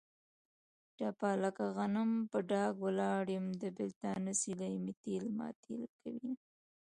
ټپه: 0.97 1.31
لکه 1.43 1.63
غنم 1.75 2.11
په 2.31 2.37
ډاګ 2.51 2.73
ولاړ 2.85 3.23
یم. 3.35 3.45
د 3.61 3.63
بېلتانه 3.77 4.31
سیلۍ 4.41 4.75
مې 4.83 4.93
تېل 5.03 5.25
ماټېل 5.37 5.83
کوینه. 5.99 6.33